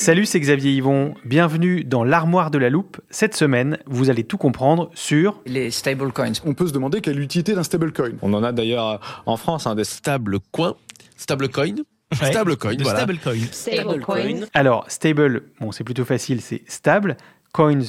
Salut, 0.00 0.24
c'est 0.24 0.40
Xavier 0.40 0.72
Yvon. 0.72 1.12
Bienvenue 1.26 1.84
dans 1.84 2.04
l'armoire 2.04 2.50
de 2.50 2.56
la 2.56 2.70
loupe. 2.70 3.02
Cette 3.10 3.36
semaine, 3.36 3.76
vous 3.84 4.08
allez 4.08 4.24
tout 4.24 4.38
comprendre 4.38 4.90
sur 4.94 5.42
les 5.44 5.70
stablecoins. 5.70 6.32
On 6.46 6.54
peut 6.54 6.66
se 6.66 6.72
demander 6.72 7.02
quelle 7.02 7.18
est 7.18 7.20
l'utilité 7.20 7.52
d'un 7.54 7.62
stablecoin. 7.62 8.12
On 8.22 8.32
en 8.32 8.42
a 8.42 8.52
d'ailleurs 8.52 9.22
en 9.26 9.36
France 9.36 9.66
un 9.66 9.74
des 9.74 9.84
Stablecoin. 9.84 10.74
Stablecoin. 11.18 11.74
Ouais, 12.18 12.30
Stablecoin, 12.30 12.76
de 12.76 12.82
voilà. 12.82 13.00
stablecoin. 13.00 13.40
Stablecoin. 13.52 14.46
Alors, 14.54 14.86
stable, 14.90 15.42
bon, 15.60 15.70
c'est 15.70 15.84
plutôt 15.84 16.06
facile, 16.06 16.40
c'est 16.40 16.62
stable. 16.66 17.18
Coins, 17.52 17.84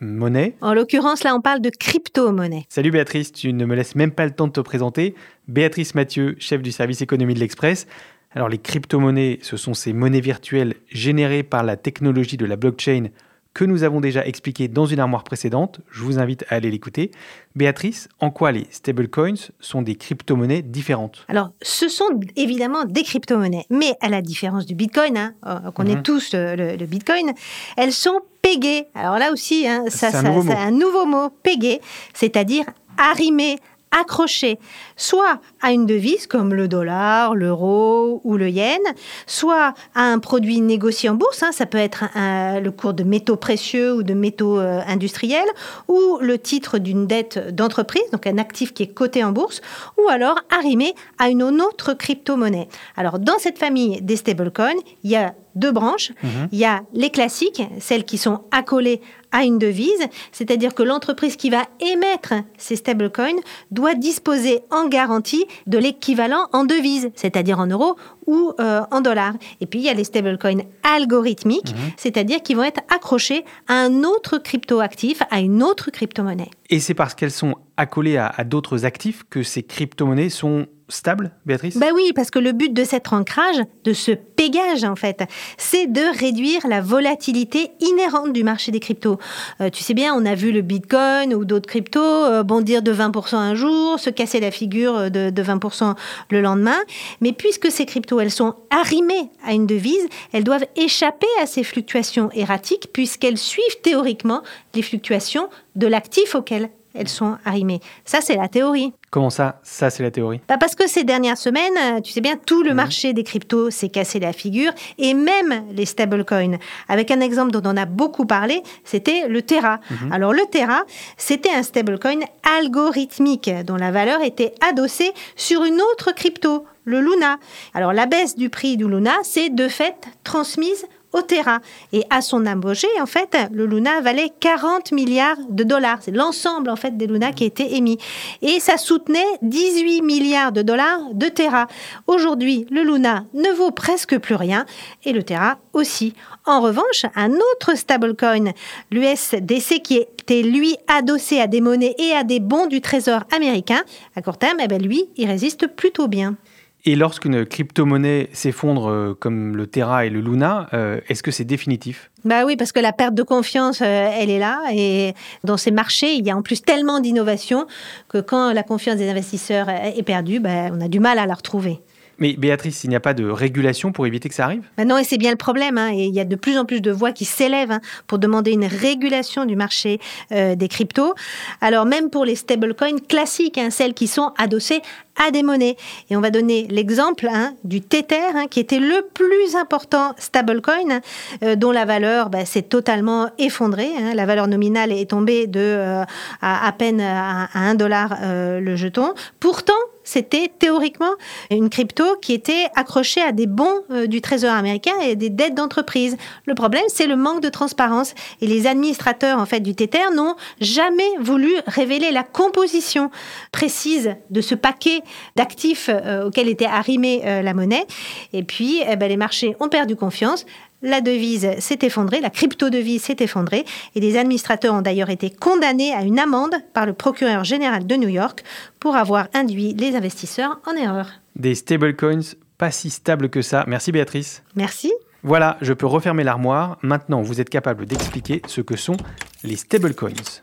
monnaie. 0.00 0.56
En 0.62 0.74
l'occurrence, 0.74 1.22
là, 1.22 1.32
on 1.32 1.40
parle 1.40 1.60
de 1.60 1.70
crypto-monnaie. 1.70 2.64
Salut 2.70 2.90
Béatrice, 2.90 3.30
tu 3.30 3.52
ne 3.52 3.64
me 3.66 3.76
laisses 3.76 3.94
même 3.94 4.10
pas 4.10 4.24
le 4.24 4.32
temps 4.32 4.48
de 4.48 4.52
te 4.52 4.60
présenter. 4.60 5.14
Béatrice 5.46 5.94
Mathieu, 5.94 6.34
chef 6.40 6.60
du 6.60 6.72
service 6.72 7.02
économie 7.02 7.34
de 7.34 7.38
l'Express. 7.38 7.86
Alors 8.34 8.48
les 8.48 8.58
crypto-monnaies, 8.58 9.38
ce 9.42 9.56
sont 9.56 9.74
ces 9.74 9.92
monnaies 9.92 10.20
virtuelles 10.20 10.74
générées 10.90 11.42
par 11.42 11.62
la 11.62 11.76
technologie 11.76 12.36
de 12.36 12.46
la 12.46 12.56
blockchain 12.56 13.08
que 13.54 13.66
nous 13.66 13.82
avons 13.82 14.00
déjà 14.00 14.24
expliqué 14.26 14.66
dans 14.66 14.86
une 14.86 14.98
armoire 14.98 15.24
précédente. 15.24 15.80
Je 15.90 16.00
vous 16.02 16.18
invite 16.18 16.42
à 16.48 16.54
aller 16.54 16.70
l'écouter. 16.70 17.10
Béatrice, 17.54 18.08
en 18.18 18.30
quoi 18.30 18.50
les 18.50 18.66
stablecoins 18.70 19.34
sont 19.60 19.82
des 19.82 19.94
crypto-monnaies 19.96 20.62
différentes? 20.62 21.26
Alors, 21.28 21.50
ce 21.60 21.88
sont 21.90 22.18
évidemment 22.36 22.86
des 22.86 23.02
crypto-monnaies, 23.02 23.66
mais 23.68 23.92
à 24.00 24.08
la 24.08 24.22
différence 24.22 24.64
du 24.64 24.74
Bitcoin, 24.74 25.18
hein, 25.18 25.34
euh, 25.46 25.70
qu'on 25.72 25.84
Mhm. 25.84 25.90
est 25.98 26.02
tous 26.02 26.32
euh, 26.32 26.56
le, 26.56 26.76
le 26.76 26.86
Bitcoin, 26.86 27.32
elles 27.76 27.92
sont 27.92 28.20
pégées. 28.40 28.86
Alors 28.94 29.18
là 29.18 29.30
aussi, 29.30 29.68
hein, 29.68 29.84
ça, 29.88 30.10
C'est 30.10 30.16
un 30.56 30.70
nouveau 30.70 31.04
mot. 31.04 31.28
pégé, 31.42 31.82
c'est-à-dire 32.14 32.64
arrimé, 32.96 33.56
accroché, 33.92 34.58
soit 34.96 35.40
à 35.60 35.72
une 35.72 35.86
devise 35.86 36.26
comme 36.26 36.54
le 36.54 36.66
dollar, 36.66 37.34
l'euro 37.34 38.20
ou 38.24 38.36
le 38.36 38.48
yen, 38.48 38.80
soit 39.26 39.74
à 39.94 40.02
un 40.02 40.18
produit 40.18 40.60
négocié 40.60 41.08
en 41.08 41.14
bourse, 41.14 41.42
hein, 41.42 41.52
ça 41.52 41.66
peut 41.66 41.78
être 41.78 42.04
le 42.14 42.70
cours 42.70 42.94
de 42.94 43.04
métaux 43.04 43.36
précieux 43.36 43.94
ou 43.94 44.02
de 44.02 44.14
métaux 44.14 44.58
euh, 44.58 44.80
industriels, 44.86 45.48
ou 45.88 46.18
le 46.20 46.38
titre 46.38 46.78
d'une 46.78 47.06
dette 47.06 47.54
d'entreprise, 47.54 48.02
donc 48.12 48.26
un 48.26 48.38
actif 48.38 48.72
qui 48.72 48.82
est 48.82 48.94
coté 48.94 49.22
en 49.22 49.32
bourse, 49.32 49.60
ou 49.98 50.08
alors 50.08 50.38
arrimé 50.50 50.94
à 51.18 51.28
une 51.28 51.42
autre 51.42 51.92
crypto-monnaie. 51.94 52.68
Alors 52.96 53.18
dans 53.18 53.38
cette 53.38 53.58
famille 53.58 54.00
des 54.00 54.16
stablecoins, 54.16 54.80
il 55.04 55.10
y 55.10 55.16
a 55.16 55.34
deux 55.54 55.72
branches. 55.72 56.12
Il 56.52 56.58
y 56.58 56.64
a 56.64 56.82
les 56.92 57.10
classiques, 57.10 57.62
celles 57.80 58.04
qui 58.04 58.18
sont 58.18 58.42
accolées 58.50 59.00
à 59.32 59.44
une 59.44 59.58
devise, 59.58 60.06
c'est-à-dire 60.30 60.74
que 60.74 60.82
l'entreprise 60.82 61.36
qui 61.36 61.48
va 61.48 61.64
émettre 61.80 62.34
ces 62.58 62.76
stablecoins 62.76 63.40
doit 63.70 63.94
disposer 63.94 64.60
en 64.70 64.88
garantie 64.88 65.46
de 65.66 65.78
l'équivalent 65.78 66.48
en 66.52 66.64
devise, 66.64 67.10
c'est-à-dire 67.14 67.58
en 67.58 67.66
euros 67.66 67.96
ou 68.26 68.52
euh, 68.60 68.82
en 68.90 69.00
dollars. 69.00 69.34
Et 69.60 69.66
puis 69.66 69.80
il 69.80 69.86
y 69.86 69.88
a 69.88 69.94
les 69.94 70.04
stablecoins 70.04 70.62
algorithmiques, 70.82 71.74
c'est-à-dire 71.96 72.42
qui 72.42 72.54
vont 72.54 72.62
être 72.62 72.82
accrochés 72.94 73.44
à 73.68 73.74
un 73.74 74.04
autre 74.04 74.38
crypto-actif, 74.38 75.22
à 75.30 75.40
une 75.40 75.62
autre 75.62 75.90
crypto-monnaie. 75.90 76.50
Et 76.68 76.78
c'est 76.78 76.94
parce 76.94 77.14
qu'elles 77.14 77.30
sont 77.30 77.54
accolées 77.76 78.18
à, 78.18 78.26
à 78.26 78.44
d'autres 78.44 78.84
actifs 78.84 79.24
que 79.30 79.42
ces 79.42 79.62
crypto-monnaies 79.62 80.28
sont 80.28 80.66
stables, 80.92 81.32
Béatrice? 81.46 81.76
Ben 81.76 81.90
oui, 81.94 82.12
parce 82.14 82.30
que 82.30 82.38
le 82.38 82.52
but 82.52 82.72
de 82.72 82.84
cet 82.84 83.12
ancrage, 83.12 83.56
de 83.84 83.92
ce 83.92 84.12
pégage 84.12 84.84
en 84.84 84.96
fait, 84.96 85.24
c'est 85.56 85.86
de 85.86 86.18
réduire 86.18 86.66
la 86.66 86.80
volatilité 86.80 87.70
inhérente 87.80 88.32
du 88.32 88.44
marché 88.44 88.72
des 88.72 88.80
cryptos. 88.80 89.18
Euh, 89.60 89.70
tu 89.70 89.82
sais 89.82 89.94
bien, 89.94 90.14
on 90.14 90.24
a 90.24 90.34
vu 90.34 90.52
le 90.52 90.62
Bitcoin 90.62 91.34
ou 91.34 91.44
d'autres 91.44 91.68
cryptos 91.68 92.00
euh, 92.00 92.42
bondir 92.42 92.82
de 92.82 92.92
20% 92.92 93.36
un 93.36 93.54
jour, 93.54 93.98
se 93.98 94.10
casser 94.10 94.40
la 94.40 94.50
figure 94.50 95.10
de, 95.10 95.30
de 95.30 95.42
20% 95.42 95.94
le 96.30 96.40
lendemain. 96.40 96.78
Mais 97.20 97.32
puisque 97.32 97.70
ces 97.70 97.86
cryptos, 97.86 98.20
elles 98.20 98.30
sont 98.30 98.54
arrimées 98.70 99.30
à 99.44 99.52
une 99.52 99.66
devise, 99.66 100.06
elles 100.32 100.44
doivent 100.44 100.66
échapper 100.76 101.26
à 101.40 101.46
ces 101.46 101.62
fluctuations 101.62 102.30
erratiques 102.32 102.88
puisqu'elles 102.92 103.38
suivent 103.38 103.80
théoriquement 103.82 104.42
les 104.74 104.82
fluctuations 104.82 105.48
de 105.76 105.86
l'actif 105.86 106.34
auquel 106.34 106.70
elles 106.94 107.08
sont 107.08 107.36
arrimées. 107.44 107.80
Ça, 108.04 108.20
c'est 108.20 108.36
la 108.36 108.48
théorie. 108.48 108.92
Comment 109.10 109.30
ça? 109.30 109.60
Ça, 109.62 109.90
c'est 109.90 110.02
la 110.02 110.10
théorie. 110.10 110.40
Bah 110.48 110.56
parce 110.58 110.74
que 110.74 110.88
ces 110.88 111.04
dernières 111.04 111.36
semaines, 111.36 111.74
euh, 111.78 112.00
tu 112.00 112.12
sais 112.12 112.22
bien, 112.22 112.36
tout 112.36 112.62
le 112.62 112.72
marché 112.72 113.12
des 113.12 113.24
cryptos 113.24 113.70
s'est 113.70 113.90
cassé 113.90 114.18
la 114.18 114.32
figure 114.32 114.72
et 114.96 115.12
même 115.12 115.64
les 115.70 115.84
stablecoins. 115.84 116.56
Avec 116.88 117.10
un 117.10 117.20
exemple 117.20 117.50
dont 117.50 117.62
on 117.64 117.76
a 117.76 117.84
beaucoup 117.84 118.24
parlé, 118.24 118.62
c'était 118.84 119.28
le 119.28 119.42
Terra. 119.42 119.80
Alors 120.10 120.32
le 120.32 120.42
Terra, 120.50 120.82
c'était 121.18 121.50
un 121.50 121.62
stablecoin 121.62 122.20
algorithmique 122.58 123.50
dont 123.66 123.76
la 123.76 123.90
valeur 123.90 124.22
était 124.22 124.54
adossée 124.66 125.12
sur 125.36 125.64
une 125.64 125.80
autre 125.92 126.12
crypto, 126.14 126.64
le 126.84 127.00
Luna. 127.00 127.38
Alors 127.74 127.92
la 127.92 128.06
baisse 128.06 128.36
du 128.36 128.48
prix 128.48 128.78
du 128.78 128.88
Luna, 128.88 129.14
c'est 129.24 129.50
de 129.50 129.68
fait 129.68 129.96
transmise 130.24 130.86
au 131.12 131.22
Terra. 131.22 131.60
Et 131.92 132.04
à 132.10 132.20
son 132.20 132.46
apogée, 132.46 132.88
en 133.00 133.06
fait, 133.06 133.36
le 133.52 133.66
Luna 133.66 134.00
valait 134.00 134.30
40 134.40 134.92
milliards 134.92 135.36
de 135.48 135.64
dollars. 135.64 135.98
C'est 136.00 136.10
l'ensemble, 136.10 136.70
en 136.70 136.76
fait, 136.76 136.96
des 136.96 137.06
Luna 137.06 137.32
qui 137.32 137.44
été 137.44 137.76
émis. 137.76 137.98
Et 138.40 138.60
ça 138.60 138.76
soutenait 138.76 139.20
18 139.42 140.02
milliards 140.02 140.52
de 140.52 140.62
dollars 140.62 141.00
de 141.12 141.26
Terra. 141.28 141.66
Aujourd'hui, 142.06 142.66
le 142.70 142.82
Luna 142.82 143.24
ne 143.34 143.50
vaut 143.50 143.70
presque 143.70 144.18
plus 144.18 144.34
rien 144.34 144.66
et 145.04 145.12
le 145.12 145.22
Terra 145.22 145.58
aussi. 145.72 146.14
En 146.44 146.60
revanche, 146.60 147.06
un 147.14 147.32
autre 147.32 147.76
stablecoin, 147.76 148.52
l'USDC, 148.90 149.82
qui 149.82 149.96
était 149.96 150.42
lui 150.42 150.76
adossé 150.88 151.40
à 151.40 151.46
des 151.46 151.60
monnaies 151.60 151.94
et 151.98 152.12
à 152.12 152.24
des 152.24 152.40
bons 152.40 152.66
du 152.66 152.80
trésor 152.80 153.22
américain, 153.34 153.82
à 154.16 154.22
court 154.22 154.38
terme, 154.38 154.58
eh 154.62 154.68
ben, 154.68 154.82
lui, 154.82 155.08
il 155.16 155.26
résiste 155.28 155.66
plutôt 155.68 156.08
bien. 156.08 156.36
Et 156.84 156.96
lorsqu'une 156.96 157.46
crypto-monnaie 157.46 158.28
s'effondre 158.32 158.90
euh, 158.90 159.16
comme 159.18 159.56
le 159.56 159.68
Terra 159.68 160.04
et 160.04 160.10
le 160.10 160.20
Luna, 160.20 160.68
euh, 160.72 161.00
est-ce 161.08 161.22
que 161.22 161.30
c'est 161.30 161.44
définitif? 161.44 162.10
Bah 162.24 162.44
oui, 162.44 162.56
parce 162.56 162.72
que 162.72 162.80
la 162.80 162.92
perte 162.92 163.14
de 163.14 163.22
confiance, 163.22 163.80
euh, 163.82 164.10
elle 164.12 164.30
est 164.30 164.40
là. 164.40 164.60
Et 164.72 165.14
dans 165.44 165.56
ces 165.56 165.70
marchés, 165.70 166.14
il 166.14 166.26
y 166.26 166.30
a 166.30 166.36
en 166.36 166.42
plus 166.42 166.62
tellement 166.62 166.98
d'innovation 166.98 167.66
que 168.08 168.18
quand 168.18 168.52
la 168.52 168.64
confiance 168.64 168.96
des 168.96 169.08
investisseurs 169.08 169.68
est 169.68 170.02
perdue, 170.02 170.40
bah, 170.40 170.70
on 170.72 170.80
a 170.80 170.88
du 170.88 170.98
mal 170.98 171.20
à 171.20 171.26
la 171.26 171.34
retrouver. 171.34 171.80
Mais 172.22 172.34
Béatrice, 172.34 172.84
il 172.84 172.90
n'y 172.90 172.94
a 172.94 173.00
pas 173.00 173.14
de 173.14 173.28
régulation 173.28 173.90
pour 173.90 174.06
éviter 174.06 174.28
que 174.28 174.34
ça 174.36 174.44
arrive? 174.44 174.62
Bah 174.78 174.84
non, 174.84 174.96
et 174.96 175.02
c'est 175.02 175.18
bien 175.18 175.32
le 175.32 175.36
problème. 175.36 175.76
hein, 175.76 175.90
et 175.92 176.04
il 176.04 176.14
y 176.14 176.20
a 176.20 176.24
de 176.24 176.36
plus 176.36 176.56
en 176.56 176.64
plus 176.64 176.80
de 176.80 176.92
voix 176.92 177.10
qui 177.10 177.24
s'élèvent 177.24 177.72
hein, 177.72 177.80
pour 178.06 178.20
demander 178.20 178.52
une 178.52 178.64
régulation 178.64 179.44
du 179.44 179.56
marché 179.56 179.98
euh, 180.30 180.54
des 180.54 180.68
cryptos. 180.68 181.14
Alors 181.60 181.84
même 181.84 182.10
pour 182.10 182.24
les 182.24 182.36
stablecoins 182.36 183.00
classiques, 183.08 183.58
hein, 183.58 183.70
celles 183.70 183.92
qui 183.92 184.06
sont 184.06 184.32
adossées 184.38 184.82
à 185.26 185.32
des 185.32 185.42
monnaies. 185.42 185.76
Et 186.10 186.16
on 186.16 186.20
va 186.20 186.30
donner 186.30 186.68
l'exemple 186.70 187.28
du 187.64 187.80
Tether, 187.80 188.46
qui 188.50 188.60
était 188.60 188.78
le 188.78 189.04
plus 189.12 189.56
important 189.56 190.14
stablecoin, 190.16 191.00
euh, 191.42 191.56
dont 191.56 191.72
la 191.72 191.84
valeur 191.84 192.30
bah, 192.30 192.44
s'est 192.44 192.62
totalement 192.62 193.30
effondrée. 193.40 193.90
La 194.14 194.26
valeur 194.26 194.46
nominale 194.46 194.92
est 194.92 195.10
tombée 195.10 195.48
de 195.48 195.58
euh, 195.58 196.04
à, 196.40 196.72
peine 196.78 197.00
à, 197.00 197.46
à 197.52 197.58
1 197.58 197.74
dollar 197.74 198.16
le 198.22 198.76
jeton. 198.76 199.12
Pourtant, 199.40 199.72
c'était 200.04 200.50
théoriquement 200.58 201.12
une 201.50 201.70
crypto 201.70 202.04
qui 202.20 202.32
était 202.32 202.66
accrochée 202.74 203.22
à 203.22 203.32
des 203.32 203.46
bons 203.46 203.82
euh, 203.90 204.06
du 204.06 204.20
Trésor 204.20 204.52
américain 204.52 204.92
et 205.02 205.16
des 205.16 205.30
dettes 205.30 205.54
d'entreprise. 205.54 206.16
Le 206.46 206.54
problème, 206.54 206.84
c'est 206.88 207.06
le 207.06 207.16
manque 207.16 207.42
de 207.42 207.48
transparence. 207.48 208.14
Et 208.40 208.46
les 208.46 208.66
administrateurs 208.66 209.38
en 209.38 209.46
fait 209.46 209.60
du 209.60 209.74
Tether 209.74 210.10
n'ont 210.14 210.34
jamais 210.60 211.08
voulu 211.20 211.52
révéler 211.66 212.10
la 212.10 212.22
composition 212.22 213.10
précise 213.52 214.14
de 214.30 214.40
ce 214.40 214.54
paquet 214.54 215.00
d'actifs 215.36 215.88
euh, 215.88 216.26
auquel 216.26 216.48
était 216.48 216.66
arrimée 216.66 217.22
euh, 217.24 217.42
la 217.42 217.54
monnaie. 217.54 217.86
Et 218.32 218.42
puis, 218.42 218.82
eh 218.88 218.96
ben, 218.96 219.08
les 219.08 219.16
marchés 219.16 219.56
ont 219.60 219.68
perdu 219.68 219.96
confiance 219.96 220.46
la 220.82 221.00
devise 221.00 221.58
s'est 221.58 221.78
effondrée, 221.82 222.20
la 222.20 222.30
crypto-devise 222.30 223.02
s'est 223.02 223.16
effondrée, 223.20 223.64
et 223.94 224.00
des 224.00 224.18
administrateurs 224.18 224.74
ont 224.74 224.82
d'ailleurs 224.82 225.10
été 225.10 225.30
condamnés 225.30 225.94
à 225.94 226.02
une 226.02 226.18
amende 226.18 226.54
par 226.74 226.86
le 226.86 226.92
procureur 226.92 227.44
général 227.44 227.86
de 227.86 227.94
New 227.96 228.08
York 228.08 228.42
pour 228.80 228.96
avoir 228.96 229.28
induit 229.34 229.74
les 229.74 229.96
investisseurs 229.96 230.60
en 230.66 230.76
erreur. 230.76 231.08
Des 231.36 231.54
stablecoins 231.54 232.34
pas 232.58 232.70
si 232.70 232.90
stables 232.90 233.28
que 233.28 233.42
ça. 233.42 233.64
Merci 233.66 233.90
Béatrice. 233.90 234.44
Merci. 234.54 234.92
Voilà, 235.24 235.56
je 235.62 235.72
peux 235.72 235.86
refermer 235.86 236.22
l'armoire. 236.22 236.78
Maintenant, 236.82 237.20
vous 237.20 237.40
êtes 237.40 237.50
capable 237.50 237.86
d'expliquer 237.86 238.40
ce 238.46 238.60
que 238.60 238.76
sont 238.76 238.96
les 239.42 239.56
stablecoins. 239.56 240.42